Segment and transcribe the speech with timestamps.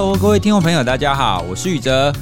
[0.00, 2.12] Hello，各位听众朋友，大家好，我是宇哲。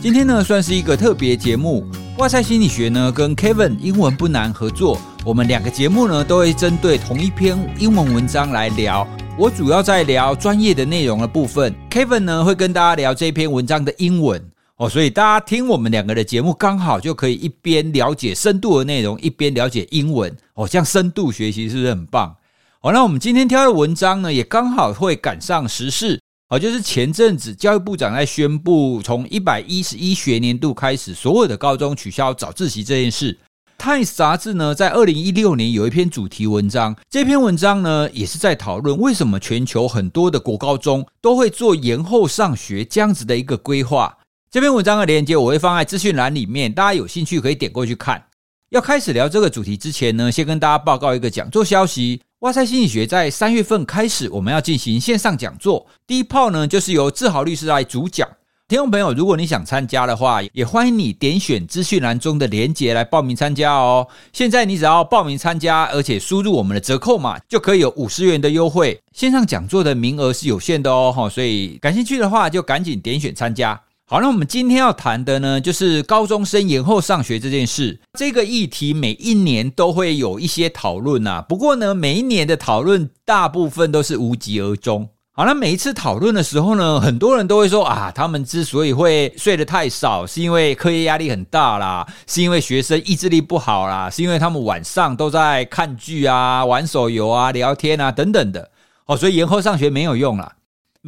[0.00, 1.86] 今天呢，算是一个特别节目。
[2.16, 9.06] 哇赛心理学呢，跟 Kevin 英文不难合作，我们两个节目呢，都会针对同一篇英文文章来聊。
[9.36, 14.42] 我主要在聊专业的内容的部分，Kevin 呢会跟大家聊这篇文章的英文
[14.78, 14.88] 哦。
[14.88, 20.66] 所以大家听我们两个的节目，刚好就可以一边了解深度的内容，一边了解英文哦。
[20.66, 22.34] 这样深度学习是不是很棒？
[22.80, 26.18] 好，那我们今天挑的文章呢，也刚好会赶上时事。
[26.50, 33.36] 好，就是前阵子教育部长在宣布，从一百一十一学年度开始，所有的高中取消早自习这件事。
[33.76, 44.16] Time 杂志呢，在二零一六年有一篇主题文章，这篇文章呢，也是在讨论为什么全球很多的国高中都会做延后上学这样子的一个规划。
[44.50, 48.24] 这篇文章的链接我会放在资讯栏里面，大家有兴趣可以点过去看。
[48.70, 52.22] 要开始聊这个主题之前呢，先跟大家报告一个讲座消息。
[52.40, 55.84] 哇塞心理学在三月份开始，我们要进行线上讲座。
[56.06, 58.28] 第一炮呢，就是由志豪律师来主讲。
[58.68, 64.06] 听众朋友，如果你想参加的话，也欢迎你点选资讯栏中的连结来报名参加哦。
[64.32, 69.00] 现在你只要报名参加，而且输入我们的折扣码，就可以有五十元的优惠。
[69.12, 73.80] 线上讲座的名额是有限的哦，所以感兴趣的话，就赶紧点选参加。
[74.10, 78.00] 好，那我们今天要谈的呢，就是高中生延后上学这件事。
[78.18, 85.06] 这个议题每一年都会有一些讨论呐，不过呢，每一年的讨论大部分都是无疾而终。
[85.32, 98.70] 好，那每一次讨论的时候呢，很多人都会说啊，他们之所以会睡得太少，是因为课业压力很大啦，是因为学生意志力不好啦，是因为他们晚上都在看剧啊、玩手游啊、聊天啊等等的。
[99.04, 100.54] 哦，所以延后上学没有用啦。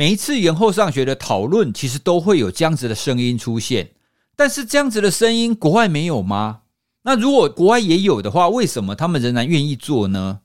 [0.01, 3.91] 每一次延后上学的讨论，其实都会有这样子的声音出现。
[4.35, 6.61] 但是这样子的声音，国外没有吗？
[7.03, 10.41] 那如果国外也有的话，为什么他们仍然愿意做呢？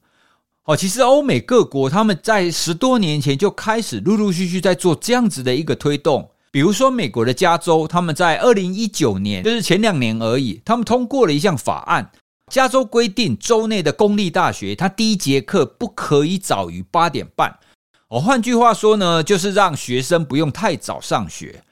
[0.66, 6.32] 哦，其实欧美各国他们在十多年前就开始陆陆续续在做这样子的一个推动。
[6.52, 12.12] 比如说美国的加州，他们在二零一九年，就是前两年而已，他们通过了一项法案，
[12.52, 17.58] 加州规定州内的公立大学，它第一节课不可以早于八点半。
[18.08, 21.64] 哦，换句话说呢，就是让学生不用太早上学。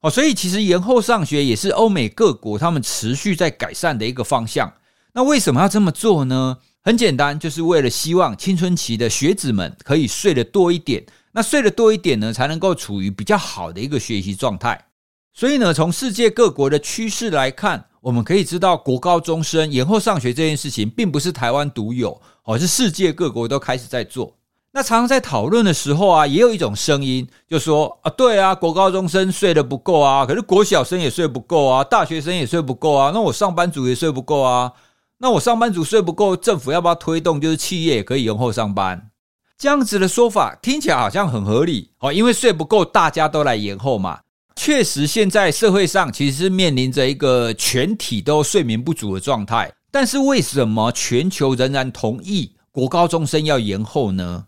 [0.00, 4.72] 哦，所以其实延后上学也是欧美各国他们持续在改善的一个方向。
[5.12, 6.58] 那为什么要这么做呢？
[6.82, 11.04] 很简单，就是为了希望青春期的学子们可以睡得多一点。
[11.32, 14.86] 那睡得多一点呢，才能够处于比较好的一个学习状态。
[15.34, 24.34] 所以呢，从世界各国的趋势来看，我们可以知道，国高中生延后上学这件事情，并不是台湾独有，哦，是世界各国都开始在做。
[24.72, 34.72] 那常常在讨论的时候啊，也有一种声音就说啊，对啊，国高中生睡得不够啊，可是国小生也睡不够啊，大学生也睡不够啊，那我上班族也睡不够啊，
[35.18, 39.10] 那我上班族睡不够，政府要不要推动，就是企业也可以延后上班？
[39.58, 44.20] 这样子的说法听起来好像很合理哦，因为睡不够，大家都来延后嘛。
[44.54, 54.44] 确实，现在社会上其实是面临着一个全体都睡眠不足的状态，但是为什么全球仍然同意国高中生要延后呢？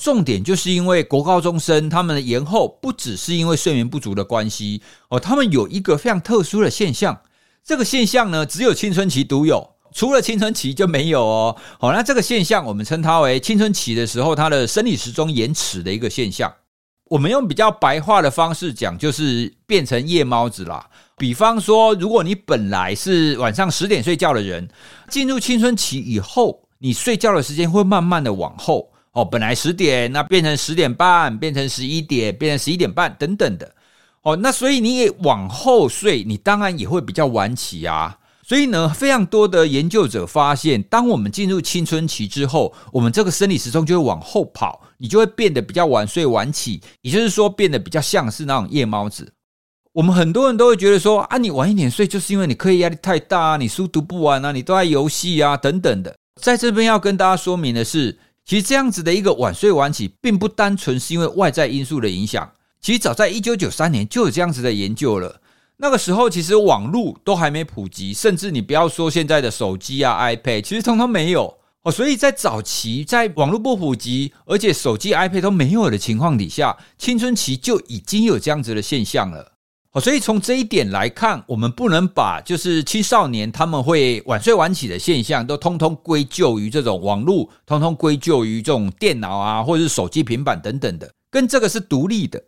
[0.00, 4.80] 重点就是因为国高中生他们的延后不只是因为睡眠不足的关系
[5.10, 7.20] 哦，他们有一个非常特殊的现象，
[7.62, 11.56] 这个现象呢只有青春期独有，除了青春期就没有哦。
[11.78, 16.50] 好，那这个现象我们称它为青春期的时候它的生理时钟延迟的一个现象。
[17.10, 20.88] 我们用比较白话的方式讲，就是变成夜猫子啦。
[21.18, 24.66] 比方说，如果你本来是晚上十点睡觉的人，
[25.10, 28.89] 进入青春期以后，你睡觉的时间会慢慢的往后。
[29.12, 33.74] 哦，本来十点，那变成十点半，变成十一点，变成十一点半，等等的。
[34.22, 38.16] 哦，那所以你也往后睡，你当然也会比较晚起啊。
[38.46, 49.32] 所以呢，非常多的研究者发现，当我们进入青春期之后，我们这个生理时钟就会往后跑，你就会变得比较晚睡晚起，也就是说，变得比较像是那种夜猫子。
[49.92, 56.14] 我们很多人都会觉得说，啊，你晚一点睡，就是因为你课业压力太大啊，你书读不完啊，你都在游戏啊，等等的。
[56.40, 58.16] 在这边要跟大家说明的是。
[58.44, 62.50] 其实这样子的一个晚睡晚起，并不单纯是因为外在因素的影响。
[62.80, 65.40] 其实早在一九九三年就有这样子的研究了。
[65.76, 71.92] 那个时候其实网络都还没普及，甚至你不要说现在的手机啊、iPad，其实通通没有哦。
[71.92, 79.52] 所以在早期，在网络不普及，而且手机、iPad 都没有的情况底下，青春期就已经有这样子的现象了。
[79.92, 92.40] 好，所以从这一点来看，我们不能把就是青少年他们会晚睡晚起的现象，都通通归咎于这种网络，通通归咎于这种电脑啊，或者是手机、平板等等的，跟这个是独立的。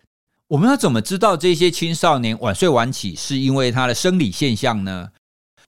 [0.46, 5.08] 我们要怎么知道这些青少年晚睡晚起是因为他的生理现象呢？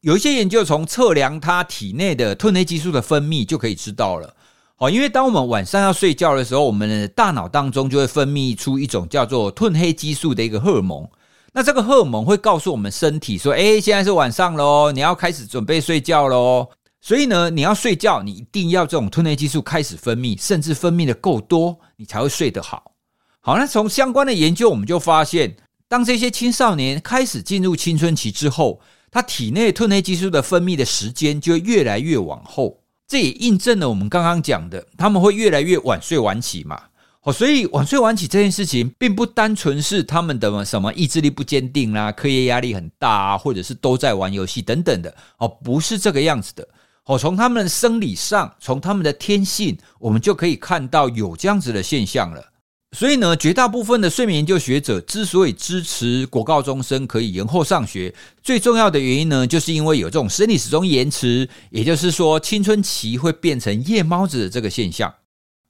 [0.02, 4.32] 有一些研究从测量他体内的褪黑激素的分泌就可以知道了。
[4.76, 11.08] 哦，因为当我们晚上要睡觉的时候，我们的大脑当中就会分泌出一种叫做褪黑激素的一个荷尔蒙。
[11.56, 16.68] 那这个荷尔蒙会告诉我们身体说：“诶，现在是晚上喽，你要开始准备睡觉喽。”
[17.00, 22.92] 所以呢，你要睡觉，你一定要这种褪黑激素开始分泌，甚至分泌的够多，你才会睡得好。
[23.40, 25.54] 好，那从相关的研究，我们就发现，
[25.86, 28.80] 当这些青少年开始进入青春期之后，
[29.12, 32.80] 他体内褪黑激素的分泌的时间就越来越往后。
[33.06, 36.80] 这也印证了我们刚刚讲的，他们会越来越晚睡晚起嘛。
[37.24, 45.14] 哦，所以晚睡晚起这件事情，并不单纯是他们的什么意志力不坚定啦、课业压力很大啊，或者是都在玩游戏等等的。
[45.38, 46.68] 哦，不是这个样子的。
[47.06, 52.44] 哦，从他们的生理上，从他们的天性，我们就可以看到有这样子的现象了。
[52.92, 65.12] 所以呢，绝大部分的睡眠研究学者之所以支持国高中生可以延后上学，最重要的原因呢，就是因为有这种生理时钟延迟，也就是说青春期会变成夜猫子的这个现象。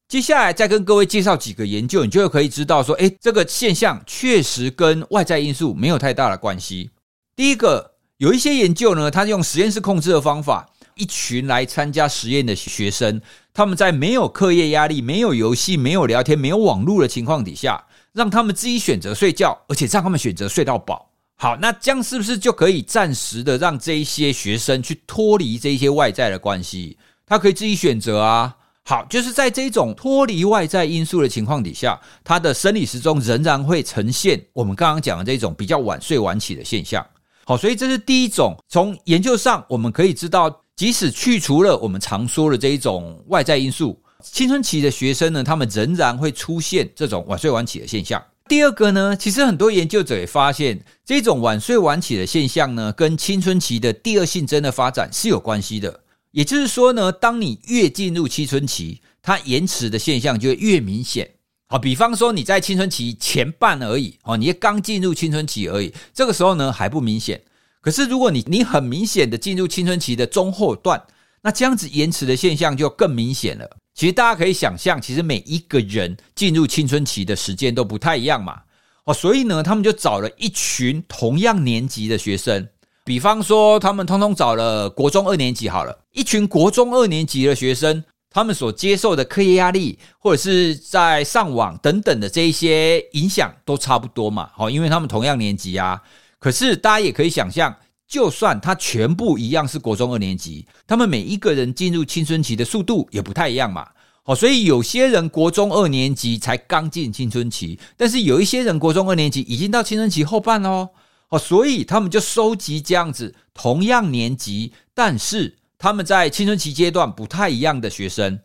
[0.08, 6.90] 接下来再跟各位介绍几个研究，你就可以知道说，诶，这个现象确实跟外在因素没有太大的关系。
[7.34, 10.68] 第一个，有一些研究呢，它用实验室控制的方法。
[10.96, 13.20] 一群来参加实验的学生，
[13.52, 21.10] 他们在没有课业压力、没有游戏、没有聊天、没有网络的情况底下，让他们自己选择睡觉，而且让他们选择睡到饱。
[21.34, 26.96] 好，那这样是不是就可以暂时的让这一些学生去脱离这一些外在的关系？
[27.26, 28.54] 他可以自己选择啊。
[28.84, 37.04] 好，就是在这种脱离外在因素的情况底下，他的生理时钟仍然会呈现我们刚刚讲的这种比较晚睡晚起的现象。
[37.46, 40.60] 好，所以这是第一种，从研究上我们可以知道。
[40.76, 48.20] 即使去除了我们常说的这一种外在因素，青春期的学生呢，他们仍然会出现这种晚睡晚起的现象。
[48.48, 56.00] 第二个呢，其实很多研究者也发现，这种晚睡晚起的现象呢，跟青春期的第二性征的发展是有关系的。
[56.34, 61.30] 也就是说呢，当你越进入青春期，它延迟的现象就越明显。
[61.68, 67.40] 好，比方说你在青春期前半而已，哦，你刚进入青春期而已，这个时候呢还不明显。
[67.80, 71.00] 可是，如果你你很明显的进入青春期的中后段，
[71.40, 73.70] 那这样子延迟的现象就更明显了。
[73.94, 78.60] 其实大家可以想象，其实每一个人进入青春期的时间都不太一样嘛。
[79.04, 82.66] 哦，所以呢，他们就找了一群同样年级的学生，
[83.04, 94.48] 比方说他们通通找了国中二年级好了，一群国中二年级的学生，他们所接受的课业压力或者是在上网等等的这一些影响都差不多嘛。
[94.54, 96.00] 好，因为他们同样年级啊。
[96.38, 97.74] 可是，大家也可以想象，
[98.08, 103.86] 就算他全部一样是国中二年级，他们每一个人进入青春期的速度也不太一样嘛。
[104.22, 110.88] 好，所以有些人国中二年级才刚进青春期，但是有一些人国中二年级已经到青春期后半喽。
[111.28, 118.38] 哦，所以他们就收集这样子同样年级，但是他们在青春期阶段不太一样的学生。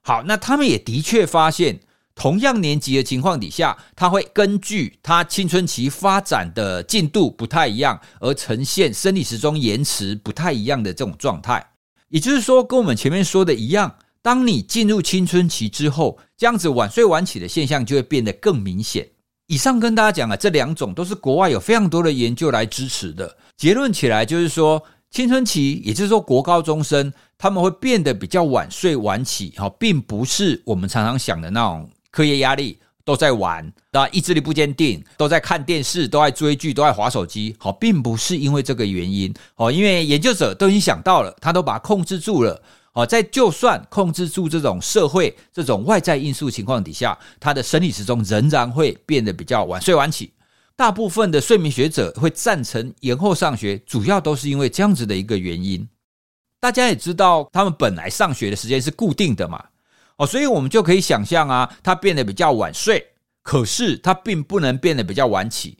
[0.00, 1.80] 好，那他们也的确发现。
[2.16, 11.66] 同样年级的情况底下，他会根据他青春期发展的进度不太一样，而呈现生理时钟延迟不太一样的这种状态。
[12.08, 19.08] 也就是说，跟我们前面说的一样，当你进入青春期之后，这样子晚睡晚起的现象就会变得更明显。
[19.50, 23.36] 以上跟大家讲的这两种都是国外有非常多的研究来支持的。
[23.56, 24.80] 结论起来就是说，
[25.10, 31.90] 青春期，也就是说国高中生，他们会变得比较晚睡晚起，哈，并不是我们常常想的那种。
[32.12, 37.56] 课业压力都在玩，那意志力不坚定，都在看电视，都在追剧，都在滑手机。
[37.58, 39.34] 好，并不是因为这个原因。
[39.56, 42.62] 哦，因为研究者都已经想到了，他都把它控制住了。
[42.92, 50.32] 哦，在就算控制住这种社会这种外在因素情况底下，他的生理时钟仍然会变得比较晚睡晚起。
[50.74, 55.86] 大部分的睡眠学者会赞成延后上学，主要都是因为这样子的一个原因。
[56.58, 59.62] 大家也知道，他们本来上学的时间是固定的嘛。
[60.16, 63.06] 哦，所以我们就可以想象啊，他变得比较晚睡，
[63.42, 65.78] 可是他并不能变得比较晚起。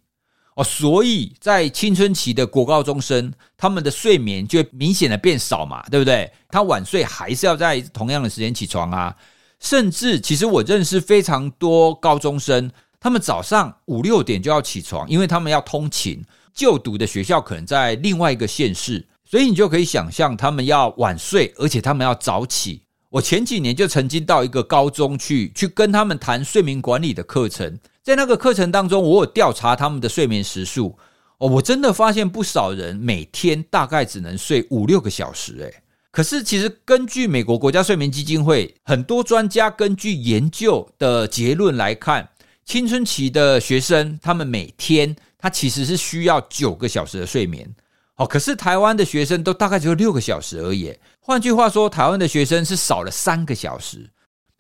[0.63, 6.31] 所以在青春期的国高中生，他们的睡眠就明显的变少嘛，对不对？
[6.49, 9.17] 他晚睡还是要在同样的时间起床啊，
[9.61, 22.83] 甚至其实我认识非常多高中生，他们早上五六点就要起床，因为他们要通勤，就读的学校可能在另外一个县市，所以你就可以想象他们要晚睡，而且他们要早起。
[23.11, 27.79] 我前几年就曾经到一个高中去，去跟他们谈睡眠管理的课程。
[28.11, 30.99] 在那个课程当中，我有调查他们的睡眠时数。
[31.39, 35.57] 哦，我真的发现不少人每天大概只能睡五六个小时。
[35.61, 35.73] 诶，
[36.11, 42.29] 可是其实根据美国国家睡眠基金会很多专家根据研究的结论来看，
[42.65, 47.73] 青春期的学生他们每天他其实是需要九个小时的睡眠。
[48.17, 50.93] 哦，可是台湾的学生都大概只有六个小时而已。
[51.21, 54.11] 换句话说，台湾的学生是少了三个小时。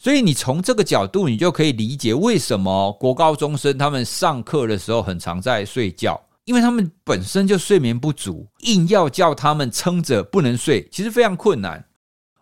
[0.03, 11.85] 所以你从这个角度，你就可以理解为什么国高中生他们上课的时候很常在睡觉，因为他们本身就睡眠不足，硬要叫他们撑着不能睡，其实非常困难。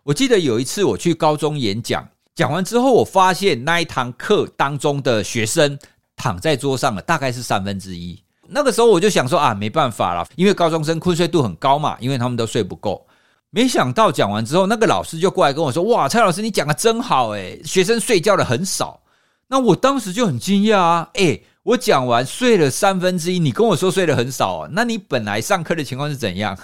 [0.03, 5.77] 我记得有一次我去高中演讲，讲完之后，我发现那一堂课当中的学生
[6.15, 8.17] 躺在桌上了，大概是三分之一。
[8.47, 13.05] 那个时候我就想说啊，没办法了，因为高中生困睡度很高嘛，因为他们都睡不够。
[13.51, 19.01] 没想到讲完之后，那个老师就过来跟我说：“哇，蔡老师，你讲的真好诶，学生睡觉的很少。”
[19.47, 24.69] 那我当时就很惊讶啊，诶，我讲完睡了三分之一，你跟我说睡得很少啊？
[24.71, 26.55] 那你本来上课的情况是怎样？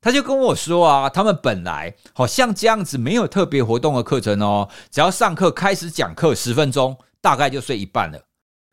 [0.00, 8.18] 他就跟我说啊，他们本来好像这样子没有特别活动的课程哦，只要上课开始讲课十分钟，大概就睡一半了。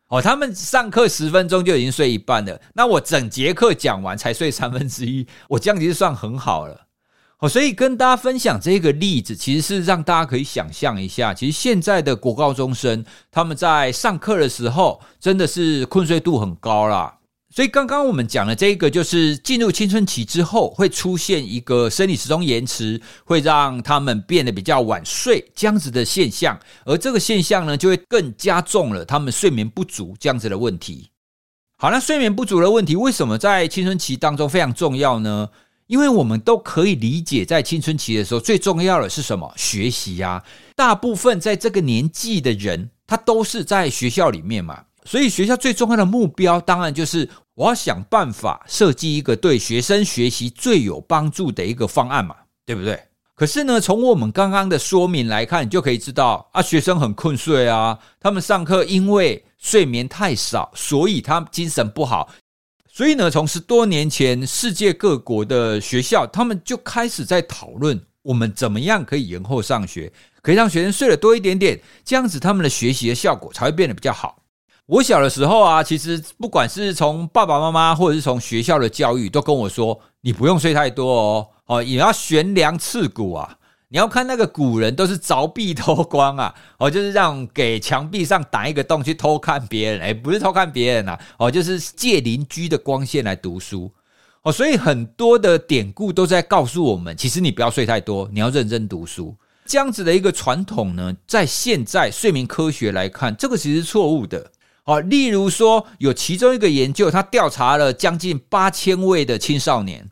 [0.09, 6.86] 哦，他们上课十分钟就已经睡一半了，那我整节课讲完才睡三分之一，我这样其实算很好了。
[7.39, 17.13] 好，所以跟大家分享这个例子，其实是让大家可以想象一下，其实现在的国高中生他们在上课的时候真的是困睡度很高啦。
[17.53, 31.11] 所以刚刚我们讲的这个，就是进入青春期之后会出现一个生理时钟延迟，会让他们变得比较晚睡这样子的现象，而这个现象呢，就会更加重了他们睡眠不足这样子的问题。
[31.77, 35.47] 好，那睡眠不足的问题为什么在青春期当中非常重要呢？
[35.87, 39.51] 因为我们都可以理解，在青春期的时候最重要的是什么？
[39.55, 40.43] 学习呀。
[40.75, 44.83] 大部分在这个年纪的人，他都是在学校里面嘛。
[45.05, 53.01] 所以学校最重要的目标，当然就是我要想办法设计一个对学生学习最有帮助的一个方案嘛，对不对？
[53.33, 62.27] 可是呢，从我们刚刚的说明来看，就可以知道啊，学生很困睡啊，他们上课因为睡眠太少，所以他精神不好。
[62.97, 70.11] 所以呢，从十多年前，世界各国的学校，他们就开始在讨论，我们怎么样可以延后上学，
[70.41, 74.41] 可以让学生睡得多一点点，这样子他们的学习的效果才会变得比较好。
[74.87, 83.56] 我小的时候啊，其实不管是从爸爸妈妈或者是从学校的教育，都跟我说，你不用睡太多哦，哦，也要悬梁刺股啊。
[83.89, 93.89] 你要看那个古人都是凿壁偷光啊， 哦，就是让给墙壁上打一个洞去偷看别人，哎，不是偷看别人呐，哦，就是借邻居的光线来读书，
[94.41, 99.35] 哦，所以很多的典故都在告诉我们，其实你不要睡太多，你要认真读书。
[99.65, 104.51] 这样子的一个传统呢，在现在睡眠科学来看，这个其实是错误的。
[104.83, 110.09] 哦，例如说，有其中一个研究，他调查了将近八千位的青少年，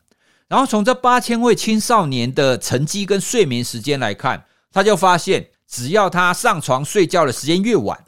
[0.55, 8.05] 然后从这八千位青少年的成绩跟睡眠时间来看，他就发现，只要他上床睡觉的时间越晚，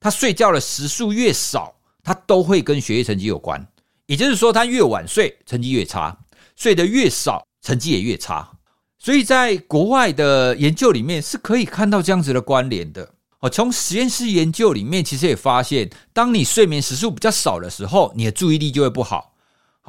[0.00, 3.62] 他睡觉的时数越少，他都会跟学业成绩有关。
[4.06, 6.16] 也就是说，他越晚睡，成绩越差；
[6.56, 8.50] 睡得越少，成绩也越差。
[8.98, 13.06] 所以在国外的研究里面，是可以看到这样子的关联的。
[13.40, 19.29] 哦，从实验室研究里面，其实也发现，当你睡眠时数比较少的时候，你的注意力就会不好。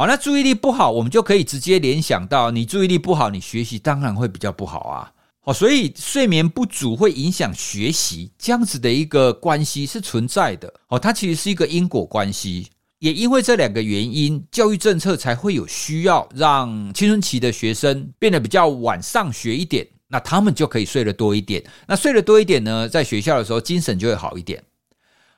[0.01, 5.13] 好，那注意力不好，我们就可以直接联想到，你注意力不好，你学习当然会比较不好啊。
[5.41, 10.73] 好，所以睡眠不足会影响学习，这样子的一个关系是存在的。
[10.87, 12.67] 哦，它其实是一个因果关系。
[12.97, 19.87] 也因为这两个原因，教育政策才会有需要让青春期的学生变得比较晚上学一点。
[20.07, 21.63] 那他们就可以睡得多一点。
[21.85, 24.63] 那睡得多一点呢，在学校的时候精神就会好一点。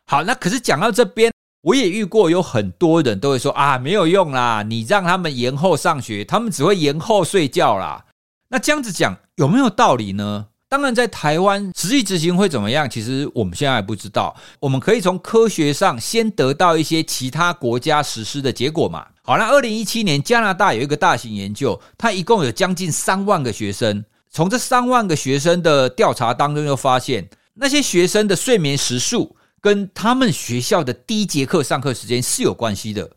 [0.06, 1.33] 好，那可是讲到这边，
[1.64, 8.04] 我也遇过有很多人都会说啊，没有用啦，你让他们延后上学，他们只会延后睡觉啦。
[8.50, 10.48] 那这样子讲有没有道理呢？
[10.68, 14.36] 当然，在台湾实际执行会怎么样，其实我们现在还不知道。
[14.60, 19.06] 我们可以从科学上先得到一些其他国家实施的结果嘛。
[19.22, 24.04] 好，那二零一七年加拿大有一个大型研究，它一共有将近三万个学生。
[24.30, 33.10] 从这三万个学生的调查当中，又发现那些学生的睡眠时数跟他们学校的第一节课上课时间是有关系的。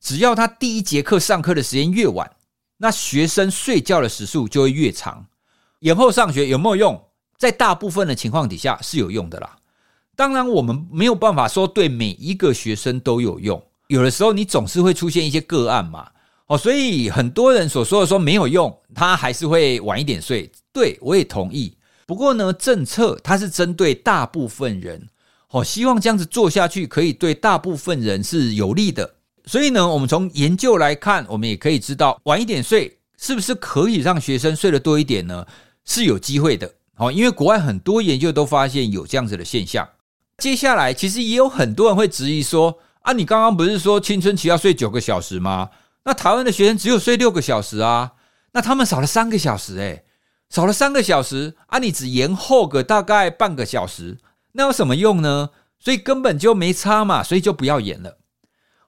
[0.00, 2.28] 只要他第一节课上课的时间越晚，
[2.78, 5.24] 那学生睡觉的时数就会越长。
[5.78, 7.00] 延后上学有没有用？
[7.38, 9.56] 在大部分的情况底下是有用的啦。
[10.16, 13.64] 当然，我们没有办法说对每一个学生都有用。
[13.86, 16.10] 有的时候，你总是会出现一些个案嘛。
[16.48, 20.50] 哦，所以很多人所说的说没有用，他还是会晚一点睡。
[20.72, 21.76] 对，我也同意。
[22.06, 25.08] 不过呢，政策它是针对大部分人，
[25.52, 29.14] 哦，希望这样子做下去可以对大部分人是有利的。
[29.44, 35.46] 所以呢，我们从研究来看，我们也可以知道，晚一点睡是不是可以让学生睡得多一点呢？
[35.84, 36.72] 是有机会的。
[36.96, 39.88] 哦，因为国外很多研究都发现有这样子的现象。
[40.38, 45.70] 接下来，其实也有很多人会质疑说：啊，你刚刚不是说青春期要睡九个小时吗？
[46.04, 48.12] 那台湾的学生只有睡六个小时啊，
[48.52, 50.04] 那他们少了三个小时诶。
[50.48, 54.18] 少了三个小时啊，你只延后个大概半个小时，
[54.52, 55.50] 那有什么用呢？
[55.78, 58.18] 所以根本就没差嘛，所以就不要延了。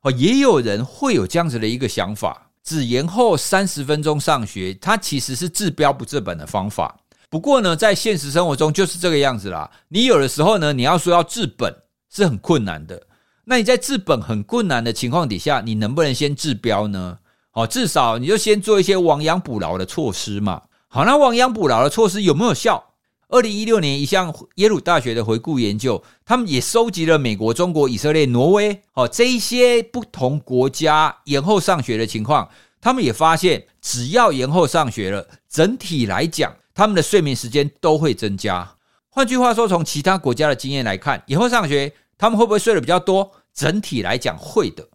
[0.03, 6.95] 哦，也有人会有这样子的一个想法，只延后三十分钟上学，它其实是治标不治本的方法。
[7.31, 9.69] 不过呢，在现实生活中就是这个样子啦。
[9.89, 11.75] 你有的时候呢，你要说要治本
[12.15, 13.03] 是很困难的。
[13.45, 17.19] 那你在治本很困难的情况底下，你能不能先治标呢？
[17.55, 20.63] 哦，至少你就先做一些亡羊补牢的措施嘛。
[20.89, 22.85] 好，那亡羊补牢的措施有没有效？
[23.29, 32.49] 二零一六年一项耶鲁大学的回顾研究，他们也收集了美国、中国、以色列、挪威哦这一些不同国家延后上学的情况，
[32.81, 36.55] 他们也发现，只要延后上学了，整体来讲。
[36.77, 38.69] 他们的睡眠时间都会增加。
[39.09, 43.31] 换句话说，从其他国家的经验来看，以后上学他们会不会睡得比较多？
[43.55, 44.89] 整体来讲会的。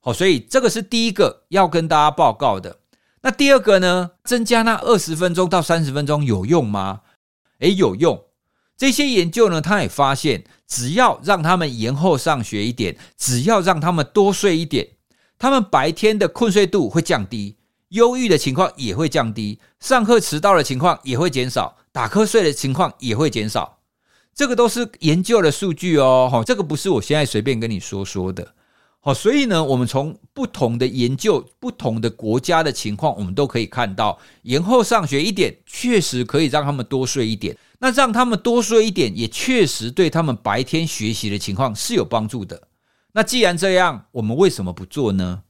[0.00, 2.78] 好，所以这个是第一个要跟大家报告的。
[3.20, 4.10] 那第二个呢？
[4.24, 7.02] 增加那二十分钟到三十分钟有用吗？
[7.62, 8.22] 诶，有用。
[8.76, 14.88] 这些研究呢，他也发现，只要让他们延后上学一点，只要让他们多睡一点，
[15.38, 17.56] 他们白天的困睡度会降低。
[17.88, 23.80] 忧郁的情况也会降低，上课迟到的情况也会减少，打瞌睡的情况也会减少。
[24.34, 28.54] 这个都是研究的数据哦，这个不是我现在随便跟你说说的。
[29.04, 37.56] 好，所以呢，我们从不同的研究、不同的国家的情况，我们都可以看到，延后上学一点，确实可以让他们多睡一点。
[37.80, 42.68] 那让他们多睡一点，也确实对他们白天学习的情况是有帮助的。
[43.12, 45.42] 那既然这样，我们为什么不做呢？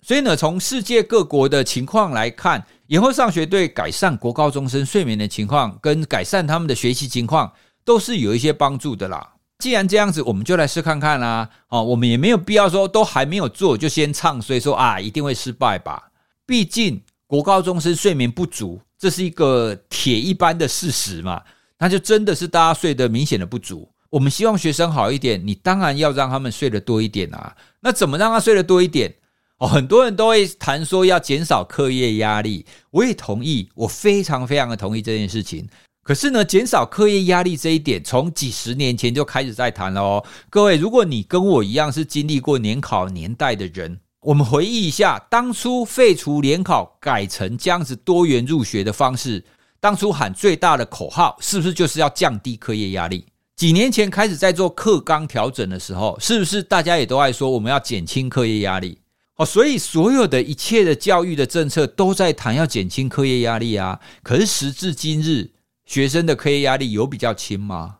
[0.00, 7.52] 所以呢，从世界各国的情况来看，延后上学对改善国高中生睡眠的情况，跟改善他们的学习情况，
[7.84, 9.34] 都是有一些帮助的啦。
[9.58, 11.48] 既然这样子，我们就来试看看啦。
[11.68, 16.10] 哦，我们也没有必要说都还没有做就先唱所以，说啊一定会失败吧。
[16.44, 21.42] 毕竟国高中生睡眠不足，这是一个铁一般的事实嘛。
[21.78, 23.88] 那就真的是大家睡得明显的不足。
[24.08, 27.54] 我们希望学生好一点，你当然要让他们睡得多一点啊。
[27.80, 29.14] 那怎么让他睡得多一点？
[29.58, 35.66] 哦，很多人都会谈说要减少课业压力，我也同意，我非常非常的同意这件事情。
[36.06, 40.24] 可是呢，减少课业压力这一点，从几十年前就开始在谈了哦。
[40.48, 49.44] 各位，如果你跟我一样是经历过联考年代的人，我们回忆一下，当初废除联考，改成这样子多元入学的方式，
[49.80, 53.26] 当初喊最大的口号，是不是就是要降低课业压力？
[53.56, 58.96] 几年前开始在做课纲调整的时候，是不是大家也都爱说我们要减轻课业压力？
[59.38, 63.98] 哦，所以所有的一切的教育的政策都在谈要减轻课业压力啊。
[64.22, 65.50] 可是时至今日，
[65.86, 67.98] 学生的课业压力有比较轻吗？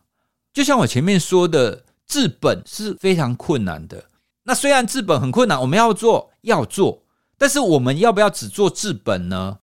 [0.53, 4.05] 就像我前面说的，治本是非常困难的。
[4.43, 7.01] 那虽然治本很困难，我们要做要做，
[7.37, 9.57] 但是我们要不要只做治本呢？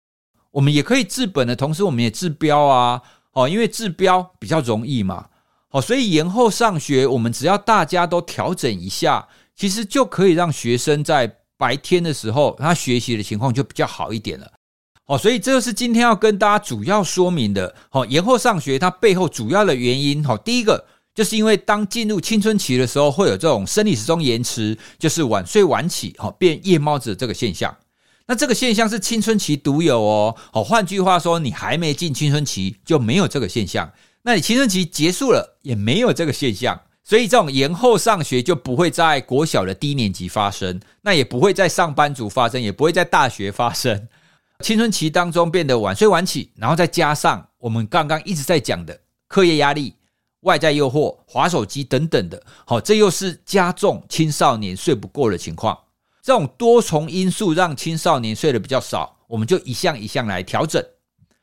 [0.51, 3.01] 我们也可以治本的同时，我们也治标啊。
[3.33, 5.27] 哦，因为治标比较容易嘛。
[5.71, 11.37] 哦，所以延后上学，我们只要大家都调整一下，其实就可以让学生在。
[11.61, 14.51] 白天的时候，他学习的情况就比较好一点了。
[15.11, 17.75] 哦，所以这就是今天要跟大家主要说明的。
[17.89, 27.75] 哦，延后上学它背后主要的原因，哦，第一个就是因为当进入青春期的时候，会有这种生理时钟延迟，就是晚睡晚起，哦，变夜猫子的这个现象。
[28.25, 30.33] 那这个现象是青春期独有哦。
[30.53, 36.79] 哦，换句话说，你还没进青春期就没有这个现象，那你青春期结束了也没有这个现象。
[37.03, 44.07] 所以这种延后上学就不会在国小的低年级发生，那也不会在上班族发生，也不会在大学发生。
[44.61, 48.97] 青春期当中变得晚睡晚起，然后再加上我们刚刚一直在讲的
[49.27, 49.95] 课业压力、
[50.41, 55.77] 外在诱惑、滑手机等等的，好，这又是加重青少年睡不够的情况。
[56.21, 60.83] 这种多重因素让青少年睡得比较少，我们就一项一项来调整。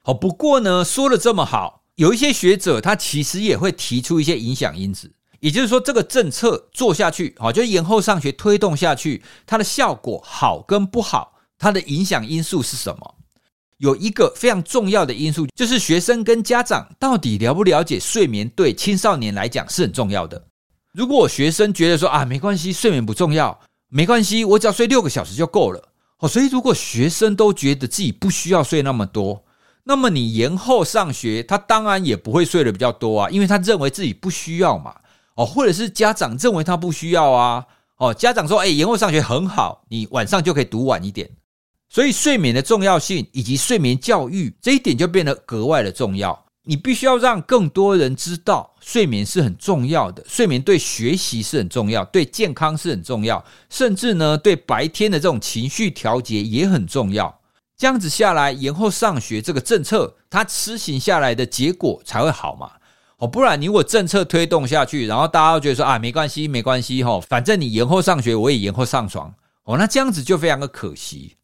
[0.02, 5.12] 好，不过呢，说了这么好，有一些学者他其实也会提出一些影响因子。
[5.40, 13.14] 也就是说，这个政策做下去，好，就延后上学推动下去，它的效果好跟不好，它的影响因素是什么？
[13.78, 20.42] 有一个非常重要的因素，就是学生跟家长到底了不了解睡眠对青少年来讲是很重要的。
[20.92, 25.80] 如果学生觉得说啊，没关系，睡眠不重要，没关系，我只要睡六个小时就够了。
[26.18, 29.44] 哦，所以如果学生都觉得自己不需要睡那么多，
[29.84, 34.94] 那么你延后上学，他当然也不会睡得比较多啊，因为他认为自己不需要嘛。
[35.36, 37.64] 哦，或者是家长认为他不需要啊？
[37.98, 41.30] 哦，家长说，哎，延后上学很好，你晚上就可以读晚一点。
[41.88, 46.44] 所以睡眠的重要性以及睡眠教育这一点就变得格外的重要。
[46.64, 57.40] 你必须要让更多人知道睡眠是很重要的，睡眠对学习是很重要，对健康是很重要，甚至呢，对白天的这种情绪调节也很重要。
[57.78, 62.72] 这样子下来，延后上学这个政策，它施行下来的结果才会好嘛。
[63.16, 69.32] 哦，不然你如果政策推动下去，然后大家都觉得说啊，没关系，没关系，哈，反正你延后上学，我也延后上床，
[69.64, 71.34] 哦，那这样子就非常的可惜。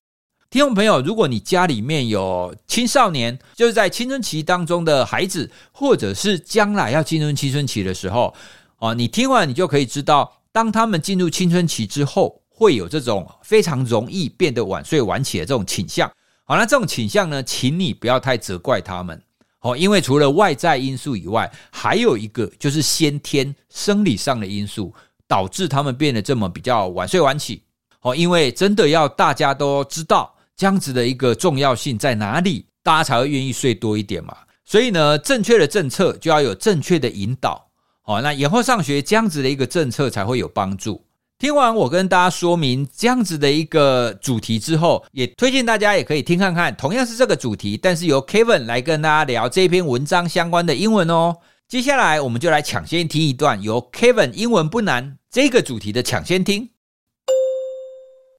[0.54, 8.32] 听众朋友，如果你家里面有青少年，就是在青春期当中的孩子，或者是将来要进入青春期的时候，
[8.78, 16.08] 哦，你听完你就可以知道，当他们进入青春期之后，会有这种非常容易变得晚睡晚起的这种倾向。
[16.44, 19.20] 好，那这种倾向呢，请你不要太责怪他们。
[19.58, 24.94] 哦，因为除了外在因素以外，还有一个就是先天生理上的因素，
[25.26, 27.60] 导致他们变得这么比较晚睡晚起。
[28.02, 34.36] 哦，因为真的要大家都知道这样子的一个重要性在哪里，大家才会愿意睡多一点嘛。
[34.64, 37.70] 所以呢，正确的政策就要有正确的引导。
[38.04, 41.04] 哦，那延后上学这样子的一个政策才会有帮助。
[41.38, 51.36] 听完我跟大家说明这样子的一个主题之后，也推荐大家也可以听看看，同样是这个主题，但是由 Kevin 来跟大家聊这篇文章相关的英文哦。
[51.66, 56.70] 接下来我们就来抢先听一段由 Kevin 英文不难这个主题的抢先听。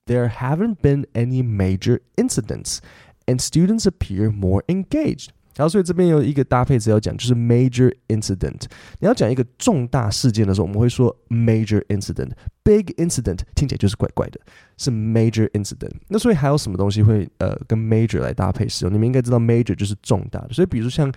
[0.06, 2.78] There haven't been any major incidents,
[3.26, 5.28] and students appear more engaged.
[5.56, 8.62] 然后，所以这边有一个搭配词要讲，就是 major incident。
[8.98, 14.40] 你要讲一个重大事件的时候，我们会说 major incident。big incident 听起来就是怪怪的，
[14.78, 15.92] 是 major incident。
[16.08, 18.94] 那所以还有什么东西会呃跟 major 来搭配使用？
[18.94, 20.48] 你们应该知道 major 就是重大的。
[20.52, 21.12] 所以比如说像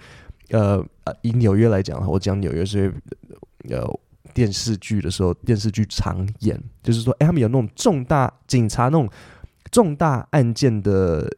[0.50, 2.94] 呃呃以纽约来讲，我讲纽约是
[3.70, 3.88] 呃
[4.39, 9.11] 电视剧的时候，电视剧常演，就是说，哎，他们有那种重大警察那种
[9.73, 11.29] 重大案件的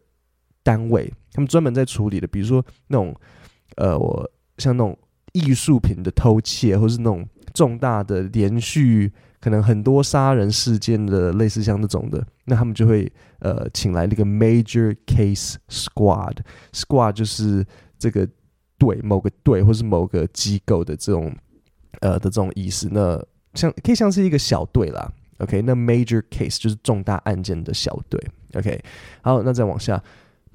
[0.63, 1.11] 单位。
[1.33, 3.17] 他们专门在处理的，比如说那种，
[3.77, 4.95] 呃，我像那种
[5.33, 9.11] 艺术品的偷窃，或是那种重大的连续
[9.41, 17.65] 可能很多杀人事件的，类似像那种的，那他们就会呃请来那个 major case squad，squad 就是
[17.99, 18.29] 这个
[18.77, 21.35] 队，某个队或是某个机构的这种
[22.02, 22.88] 呃的这种意思。
[22.92, 28.20] 那像可以像是一个小队啦，OK，那 major case 就是重大案件的小队，
[28.54, 28.84] OK，
[29.22, 30.02] 好，那再往下。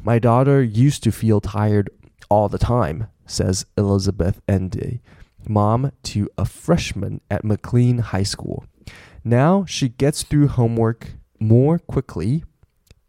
[0.02, 1.88] My daughter used to feel tired
[2.28, 5.00] all the time, says Elizabeth Endy,
[5.46, 8.64] mom to a freshman at McLean High School.
[9.22, 12.44] Now she gets through homework more quickly,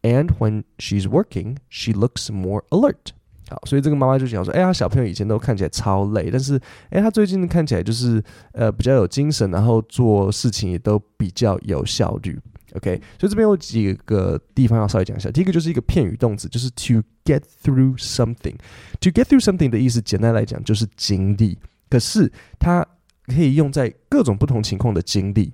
[0.04, 3.13] and when she's working, she looks more alert.
[3.49, 12.39] 好，所以这个妈妈就讲说，哎呀，小朋友以前都看起来超累，但是，哎，他最近看起来就是呃比较有精神，然后做事情也都比较有效率。
[12.75, 15.31] OK，所以这边有几个地方要稍微讲一下。
[15.31, 18.57] 第一个就是一个片语动词，就是 to get through something。
[19.01, 21.57] to get through something 的意思，简单来讲就是经历。
[21.89, 22.85] 可是它
[23.27, 25.53] 可以用在各种不同情况的经历。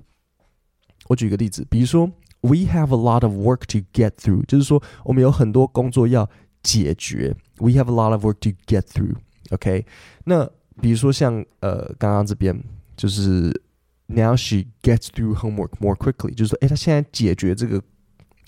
[1.09, 6.29] 我举一个例子，比如说，We have a lot of work to get through，就是说我们有很多工作要
[6.64, 7.36] 解决。
[7.60, 9.86] We have a lot of work to get through。OK，
[10.26, 10.50] 那
[10.82, 12.64] 比如说像呃刚刚这边
[12.96, 13.62] 就是。
[14.10, 17.84] Now she gets through homework more quickly，就是说，诶，她现在解决这个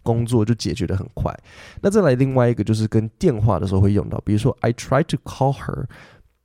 [0.04, 1.38] 工作就解决得很快。
[1.82, 5.88] 那再来另外一个就是跟电话的时候会用到，比如说，I tried to call her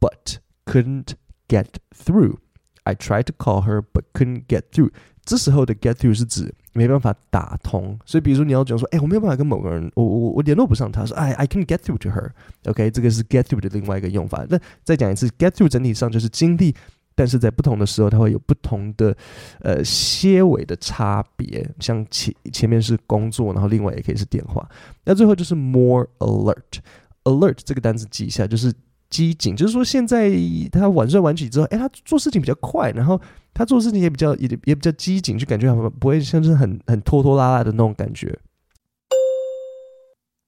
[0.01, 1.12] but couldn't
[1.47, 1.66] get
[1.97, 4.90] through。I tried to call her but couldn't get through。
[5.30, 7.96] 这时候的 get through 是指没办法打通。
[8.04, 12.32] 所以比如说你要讲说，诶，我没有办法跟某个人，我我我联络不上他，说，I I can get through to her。
[12.65, 14.44] OK，这个是 get through 的另外一个用法。
[14.50, 16.76] 那再讲一次，get through 整体上就是经历。
[17.13, 19.15] 但是在不同的时候，它会有不同的
[19.60, 21.70] 呃些微的差别。
[21.80, 24.65] 像前前面是工作，然后另外也可以是电话。
[25.04, 26.80] 那最后就是 more alert。
[27.26, 28.74] alert 这个单词记一下，就是
[29.10, 30.32] 机警，就是说现在
[30.72, 33.20] 他晚睡晚起之后，哎，他做事情比较快，然后
[33.60, 35.69] 他做事情也比较也也比较机警，就感觉
[36.00, 38.39] 不会像是很很拖拖拉拉的那种感觉。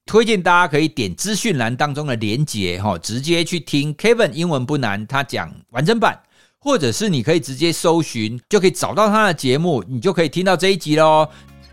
[0.06, 6.22] 推荐大家可以点资讯栏当中的连接哈，直接去听 Kevin 英文不难，他讲完整版。
[6.58, 11.28] 或者是你可以直接搜寻，就可以找到他的节目，你就可以听到这一集喽。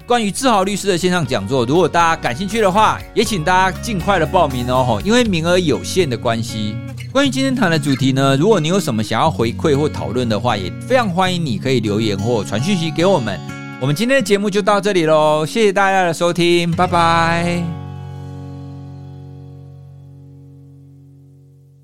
[0.10, 6.76] 关于志豪律师的线上讲座，如果大家感兴趣的话，也请大家尽快的报名哦，因为名额有限的关系。
[7.12, 13.40] 关于今天谈的主题呢，如果你有什么想要回馈或讨论的话，也非常欢迎你可以留言或传讯息给我们。
[13.80, 17.79] 我们今天的节目就到这里喽，谢谢大家的收听，拜拜。